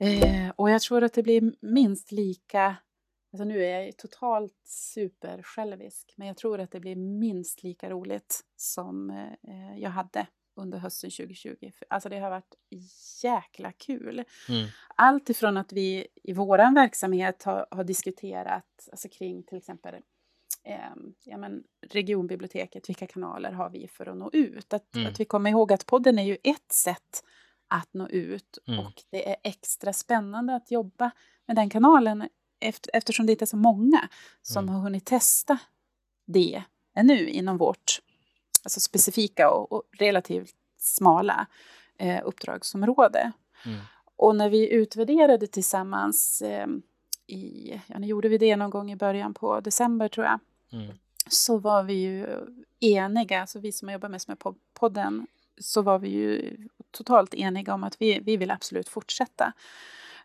[0.01, 2.77] Eh, och jag tror att det blir minst lika,
[3.33, 7.91] alltså nu är jag ju totalt supersjälvisk, men jag tror att det blir minst lika
[7.91, 10.27] roligt som eh, jag hade
[10.59, 11.71] under hösten 2020.
[11.75, 12.55] För, Alltså det har varit
[13.23, 14.25] jäkla kul.
[14.49, 14.67] Mm,
[14.97, 19.95] Allt ifrån att vi i vår verksamhet har, har diskuterat alltså kring till exempel
[20.65, 20.79] eh,
[21.25, 24.73] ja, men regionbiblioteket, vilka kanaler har vi för att nå ut?
[24.73, 25.07] Att, Mm.
[25.09, 27.25] att vi kommer ihåg att podden är ju ett sätt
[27.69, 28.81] att nå ut Mm.
[28.87, 31.11] och det är extra spännande att jobba
[31.47, 32.29] med den kanalen
[32.61, 34.09] efter, eftersom det inte är så många
[34.43, 34.75] som Mm.
[34.75, 35.59] har hunnit testa
[36.27, 36.63] det
[36.97, 38.01] ännu inom vårt
[38.69, 41.47] alltså specifika och, och relativt smala
[41.99, 43.33] eh, uppdragsområde.
[43.65, 43.79] mm,
[44.17, 46.67] Och när vi utvärderade tillsammans eh,
[47.27, 50.39] i, ja, nu gjorde vi det någon gång i början på december tror jag,
[50.73, 50.97] mm,
[51.29, 52.27] så var vi ju
[52.81, 55.27] eniga, alltså vi som jobbar mest med po- podden,
[55.61, 56.57] så var vi ju
[56.91, 59.53] totalt eniga om att vi, vi vill absolut fortsätta.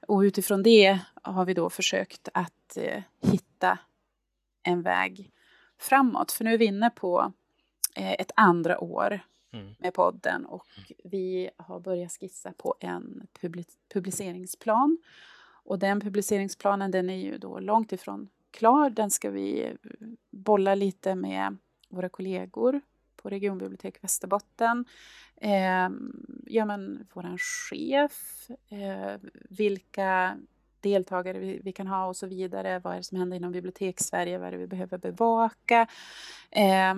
[0.07, 3.77] Och utifrån det har vi då försökt att eh, hitta
[4.63, 5.31] en väg
[5.79, 6.31] framåt.
[6.31, 7.33] För nu är vi inne på
[7.95, 9.19] ett andra år
[9.53, 10.67] mm, med podden och
[11.03, 14.97] vi har börjat skissa på en publi- publiceringsplan.
[15.65, 18.89] Och den publiceringsplanen den är ju då långt ifrån klar.
[18.89, 21.57] Den ska vi eh, bolla lite med
[21.89, 22.81] våra kollegor
[23.15, 24.85] på Regionbibliotek Västerbotten.
[25.35, 25.89] Eh,
[26.45, 30.37] ja, men våran chef, eh, vilka
[30.79, 32.79] deltagare vi, vi kan ha och så vidare.
[32.79, 34.37] Vad är det som händer inom Bibliotekssverige?
[34.37, 35.87] Vad är det vi behöver bevaka?
[36.51, 36.95] Eh,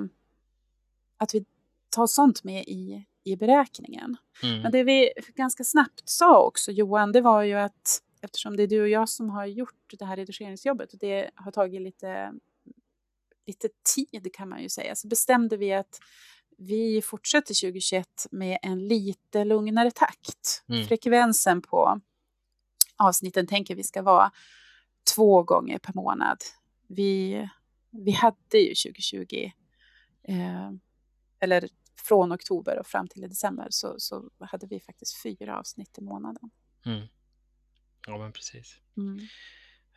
[1.18, 1.46] att vi
[1.90, 4.18] tar sånt med i, i beräkningen.
[4.42, 8.64] Men mm, det vi ganska snabbt sa också, Johan, det var ju att eftersom det
[8.64, 12.34] är du och jag som har gjort det här redigeringsjobbet och det har tagit lite
[13.48, 16.00] lite tid kan man ju säga, så bestämde vi att
[16.58, 20.64] vi fortsätter 2021 med en lite lugnare takt.
[20.70, 20.88] Mm.
[20.88, 22.02] Frekvensen på
[22.98, 24.32] avsnitten tänker vi ska vara
[25.16, 26.38] två gånger per månad.
[26.88, 27.50] Vi,
[27.90, 29.52] vi hade ju 2020,
[30.24, 30.72] eh,
[31.40, 31.70] eller
[32.08, 36.50] från oktober och fram till december, så, så hade vi faktiskt fyra avsnitt i månaden.
[36.86, 37.08] Mm.
[38.08, 38.80] Ja, men precis.
[38.98, 39.20] Mm.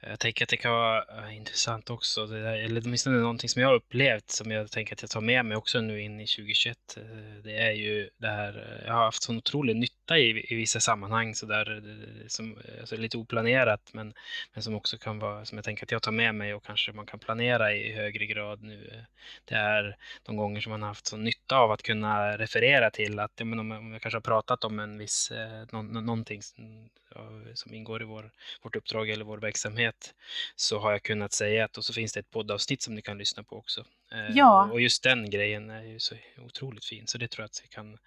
[0.00, 3.62] Jag tänker att det kan vara äh, intressant också, det där, eller åtminstone någonting som
[3.62, 6.26] jag har upplevt som jag tänker att jag tar med mig också nu in i
[6.26, 6.76] 2021.
[6.96, 7.02] Eh,
[7.44, 11.34] det är ju det här, jag har haft sån otrolig nytta i, i vissa sammanhang
[11.34, 11.82] så där,
[12.28, 14.14] som alltså lite oplanerat men,
[14.54, 16.92] men som också kan vara, som jag tänker att jag tar med mig och kanske
[16.92, 19.04] man kan planera i högre grad nu.
[19.44, 23.18] Det är de gånger som man har haft sån nytta av att kunna referera till
[23.18, 26.42] att, ja, men om, om jag kanske har pratat om en viss, eh, någon, någonting
[26.42, 28.30] som, ingår i vår,
[28.62, 30.14] vårt uppdrag eller vår verksamhet
[30.56, 33.18] så har jag kunnat säga att och så finns det ett poddavsnitt som ni kan
[33.18, 33.84] lyssna på också.
[34.12, 34.70] Eh, Ja.
[34.72, 37.68] Och just den grejen är ju så otroligt fin så det tror jag att vi
[37.68, 37.98] kan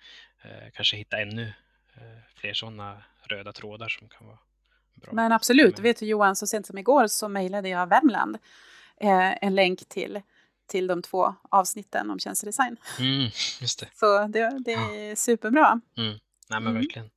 [0.42, 1.52] eh, kanske hitta ännu eh,
[2.36, 4.38] fler sådana röda trådar som kan vara
[4.96, 5.14] bra.
[5.14, 8.38] Men absolut, vet du Johan, så sent som igår så mejlade jag Värmland
[8.98, 10.22] eh, en länk till,
[10.68, 12.78] till de två avsnitten om tjänstedesign.
[13.00, 13.30] Mm,
[13.62, 13.88] just det.
[13.94, 15.82] Så det, det är superbra.
[15.96, 16.74] Nej men Mm.
[16.74, 17.10] verkligen.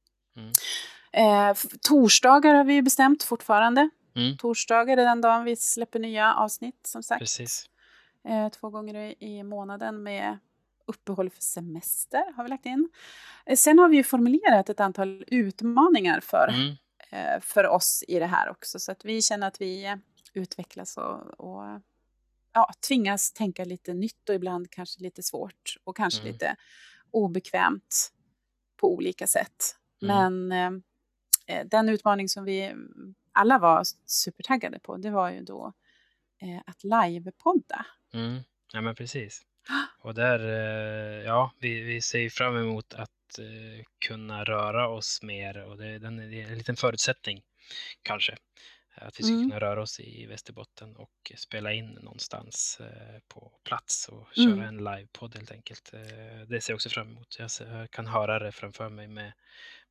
[1.12, 3.88] Eh, f- torsdagar har vi ju bestämt fortfarande.
[4.16, 7.18] Mm, Torsdagar är den dagen vi släpper nya avsnitt som sagt.
[7.18, 7.70] precis.
[8.28, 10.38] Eh, två gånger i månaden med
[10.86, 12.88] uppehåll för semester har vi lagt in.
[13.46, 16.76] Eh, sen har vi ju formulerat ett antal utmaningar för, Mm,
[17.10, 18.78] eh, för oss i det här också.
[18.78, 19.96] Så att vi känner att vi eh,
[20.32, 21.80] utvecklas och, och
[22.52, 26.32] ja, tvingas tänka lite nytt och ibland kanske lite svårt och kanske Mm.
[26.32, 26.56] lite
[27.10, 28.12] obekvämt
[28.76, 29.76] på olika sätt.
[30.02, 30.46] Mm.
[30.48, 30.82] Men
[31.46, 32.74] eh, eh, den utmaning som vi
[33.32, 35.72] alla var supertaggade på, det var ju då
[36.42, 37.86] eh, att livepodda.
[38.14, 38.40] mm.
[38.72, 39.42] Ja men precis.
[39.98, 45.64] Och där, eh, ja, vi, vi ser fram emot att eh, kunna röra oss mer
[45.64, 47.42] och det, den, det är en liten förutsättning
[48.02, 48.36] kanske.
[48.96, 49.50] Att vi ska Mm.
[49.50, 54.60] kunna röra oss i Västerbotten och spela in någonstans eh, på plats och köra Mm.
[54.68, 55.92] en livepodd helt enkelt.
[56.48, 57.36] Det ser jag också fram emot.
[57.38, 59.32] Jag, kan höra det framför mig med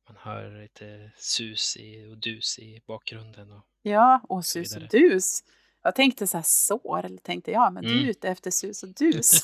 [0.08, 3.52] man hör lite sus i, och dus i bakgrunden.
[3.52, 5.44] Och, Ja, och sus och dus.
[5.84, 8.08] Jag tänkte så här sår, eller tänkte jag, men du är Mm.
[8.10, 9.30] ute efter sus och dus.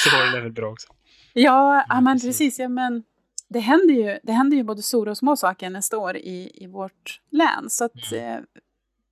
[0.00, 0.88] Strålen är väl bra också.
[1.32, 2.28] Ja, Ja, men precis.
[2.38, 2.58] precis.
[2.58, 3.02] Ja, men
[3.48, 6.66] det, händer ju, det händer ju både stora och små saker nästa år i, i
[6.66, 7.70] vårt län.
[7.70, 8.34] Så att, Mm.
[8.34, 8.40] eh,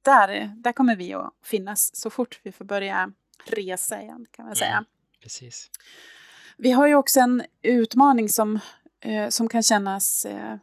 [0.03, 3.13] där, där kommer vi att finnas så fort vi får börja
[3.45, 4.71] resa igen, kan man säga.
[4.73, 4.85] Mm.
[5.23, 5.71] Precis.
[6.57, 8.59] Vi har ju också en utmaning som,
[9.01, 10.57] eh, som kan kännas eh,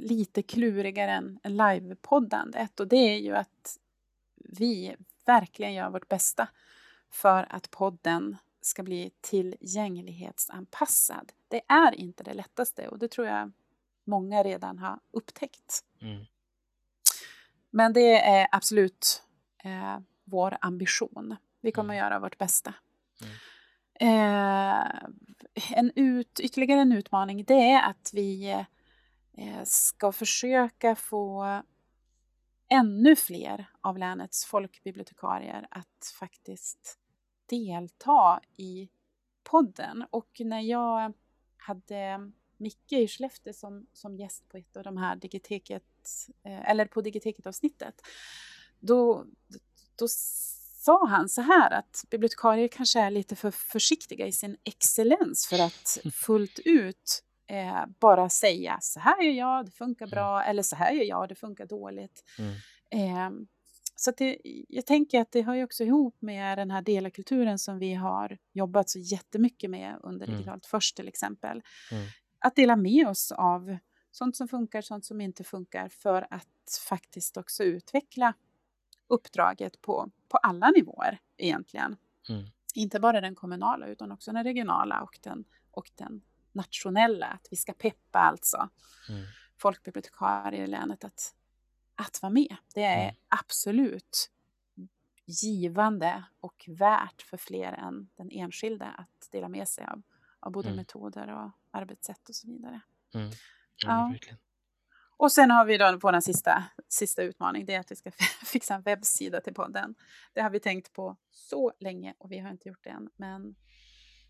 [0.00, 2.80] lite klurigare än, än livepoddandet.
[2.80, 3.76] Och det är ju att
[4.48, 6.48] vi verkligen gör vårt bästa
[7.10, 11.32] för att podden ska bli tillgänglighetsanpassad.
[11.48, 13.52] Det är inte det lättaste och det tror jag
[14.04, 15.84] många redan har upptäckt.
[16.00, 16.24] Mm.
[17.70, 19.22] Men det är absolut
[19.64, 21.36] eh, vår ambition.
[21.60, 22.04] Vi kommer Mm.
[22.04, 22.74] att göra vårt bästa.
[23.20, 23.32] Mm.
[24.00, 24.86] Eh,
[25.72, 28.50] en ut, ytterligare en utmaning det är att vi
[29.38, 31.62] eh, ska försöka få
[32.70, 36.98] ännu fler av länets folkbibliotekarier att faktiskt
[37.46, 38.88] delta i
[39.42, 40.04] podden.
[40.10, 41.12] Och när jag
[41.56, 45.84] hade Micke i Skellefteå som, som gäst på ett av de här digiteket,
[46.42, 48.02] eh, eller på digiteket-avsnittet,
[48.80, 49.26] då,
[49.96, 55.46] då sa han så här att bibliotekarier kanske är lite för försiktiga i sin excellens
[55.46, 60.62] för att fullt ut eh, bara säga så här gör jag, det funkar bra, eller
[60.62, 62.24] så här gör jag, det funkar dåligt.
[62.38, 62.54] Mm.
[62.90, 63.46] Eh,
[63.96, 67.78] så det, jag tänker att det hör ju också ihop med den här delakulturen som
[67.78, 70.38] vi har jobbat så jättemycket med under Mm.
[70.38, 71.62] Digitalt först till exempel.
[71.92, 72.06] Mm.
[72.38, 73.76] Att dela med oss av
[74.10, 78.34] sånt som funkar, sånt som inte funkar för att faktiskt också utveckla
[79.08, 81.96] uppdraget på, på alla nivåer egentligen.
[82.28, 82.46] Mm.
[82.74, 87.26] Inte bara den kommunala utan också den regionala och den, och den nationella.
[87.26, 88.68] Att vi ska peppa alltså
[89.08, 89.24] Mm.
[89.56, 91.34] folkbibliotekarier i länet att,
[91.94, 92.56] att vara med.
[92.74, 93.14] Det är Mm.
[93.28, 94.30] absolut
[95.24, 100.02] givande och värt för fler än den enskilde att dela med sig av,
[100.40, 100.76] av både Mm.
[100.76, 102.80] metoder och arbetssätt och så vidare.
[103.14, 103.30] Mm.
[103.76, 104.36] Ja, Ja.
[105.20, 108.10] Och sen har vi då vår sista, sista utmaning, det är att vi ska
[108.46, 109.94] fixa en webbsida till podden.
[110.32, 113.54] Det har vi tänkt på så länge och vi har inte gjort det än, men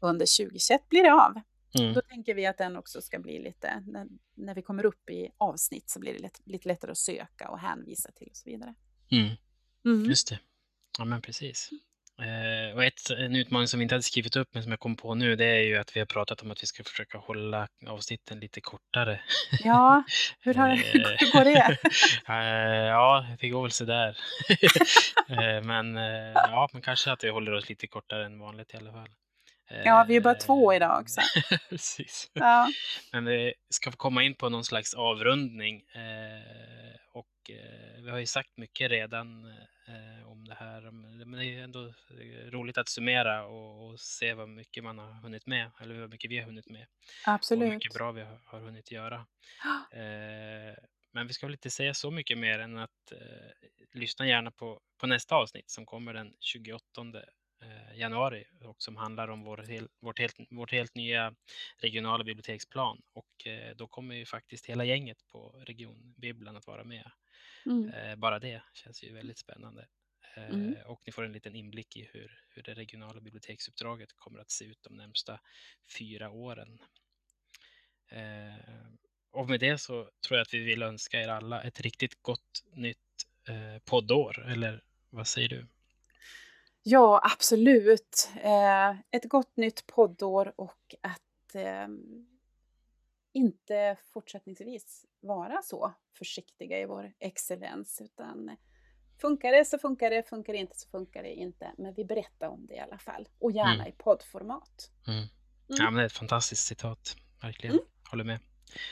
[0.01, 1.41] under 2021 blir det av.
[1.79, 1.95] Mm.
[1.95, 5.31] Då tänker vi att den också ska bli lite, när, när vi kommer upp i
[5.39, 8.75] avsnitt så blir det lätt, lite lättare att söka och hänvisa till och så vidare.
[9.11, 9.37] Mm.
[9.85, 10.05] Mm.
[10.09, 10.39] Just det.
[10.99, 11.71] Ja, men precis.
[12.21, 14.97] Eh, och ett, en utmaning som vi inte hade skrivit upp men som jag kom
[14.97, 17.69] på nu det är ju att vi har pratat om att vi ska försöka hålla
[17.87, 19.21] avsnitten lite kortare.
[19.64, 20.03] Ja,
[20.41, 20.69] hur, har,
[21.19, 21.79] hur går det?
[22.29, 24.19] Eh, ja, det går väl sådär.
[25.29, 28.77] eh, men eh, ja, men kanske att vi håller oss lite kortare än vanligt i
[28.77, 29.09] alla fall.
[29.69, 31.21] Ja, vi är bara två idag också.
[31.69, 32.31] Precis.
[32.33, 32.69] Ja.
[33.12, 35.77] Men vi ska komma in på någon slags avrundning.
[35.77, 39.45] Eh, och eh, vi har ju sagt mycket redan
[39.89, 40.91] eh, om det här.
[40.91, 41.93] Men det är ändå
[42.51, 45.71] roligt att summera och, se vad mycket man har hunnit med.
[45.81, 46.87] Eller hur mycket vi har hunnit med.
[47.27, 47.62] Absolut.
[47.62, 49.27] Och hur mycket bra vi har, hunnit göra.
[51.12, 53.12] men vi ska väl inte säga så mycket mer än att
[53.93, 56.83] lyssna gärna på, på nästa avsnitt som kommer den 28
[57.14, 57.23] Eh,
[57.95, 59.65] januari och som handlar om vår,
[60.01, 61.35] vårt, helt, vårt helt nya
[61.79, 63.03] regionala biblioteksplan.
[63.13, 67.11] Och eh, då kommer ju faktiskt hela gänget på regionbibblan att vara med.
[67.67, 67.89] Mm.
[67.89, 69.87] Eh, bara det känns ju väldigt spännande.
[70.37, 70.75] Mm.
[70.87, 74.65] Och ni får en liten inblick i hur, hur det regionala biblioteksuppdraget kommer att se
[74.65, 75.41] ut de närmsta
[75.99, 76.79] fyra åren.
[79.31, 82.65] Och med det så tror jag att vi vill önska er alla ett riktigt gott
[82.73, 82.99] nytt
[83.85, 84.47] poddår.
[84.49, 85.67] Eller vad säger du?
[86.91, 88.30] Ja, absolut.
[88.43, 91.89] Eh, ett gott nytt poddår och att eh,
[93.32, 98.57] inte fortsättningsvis vara så försiktiga i vår excellens utan
[99.20, 101.72] funkar det så funkar det, funkar det inte så funkar det inte.
[101.78, 103.86] Men vi berättar om det i alla fall och gärna mm.
[103.86, 104.91] i poddformat.
[105.07, 105.18] Mm.
[105.18, 105.28] Mm.
[105.66, 107.74] Ja, men det är ett fantastiskt citat, verkligen.
[107.74, 107.84] Mm.
[108.11, 108.41] Håller med.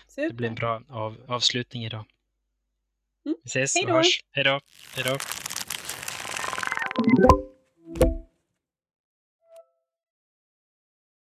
[0.09, 0.29] Super.
[0.29, 2.05] Det blir en bra av, avslutning idag.
[3.27, 3.37] Mm.
[3.43, 4.21] Vi ses och hörs.
[4.33, 4.61] Hej då.
[4.95, 5.17] Hej då.